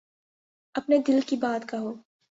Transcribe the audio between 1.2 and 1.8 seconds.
کی بات